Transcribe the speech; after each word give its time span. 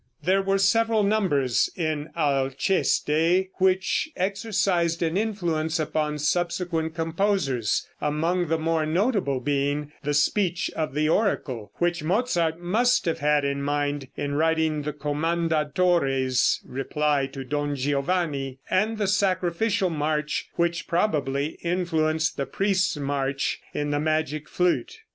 There 0.23 0.41
were 0.41 0.57
several 0.57 1.03
numbers 1.03 1.69
in 1.75 2.09
"Alceste" 2.17 3.51
which 3.59 4.09
exercised 4.15 5.03
an 5.03 5.15
influence 5.15 5.79
upon 5.79 6.17
subsequent 6.17 6.95
composers, 6.95 7.87
among 8.01 8.47
the 8.47 8.57
more 8.57 8.83
notable 8.87 9.39
being 9.39 9.91
the 10.01 10.15
speech 10.15 10.71
of 10.75 10.95
the 10.95 11.07
oracle, 11.07 11.71
which 11.75 12.01
Mozart 12.01 12.59
must 12.59 13.05
have 13.05 13.19
had 13.19 13.45
in 13.45 13.61
mind 13.61 14.07
in 14.17 14.33
writing 14.33 14.81
the 14.81 14.93
commandatore's 14.93 16.61
reply 16.65 17.27
to 17.27 17.43
Don 17.43 17.75
Giovanni; 17.75 18.57
and 18.71 18.97
the 18.97 19.05
sacrificial 19.05 19.91
march, 19.91 20.49
which 20.55 20.87
probably 20.87 21.59
influenced 21.61 22.37
the 22.37 22.47
priests' 22.47 22.97
march 22.97 23.59
in 23.71 23.91
the 23.91 23.99
"Magic 23.99 24.49
Flute." 24.49 24.97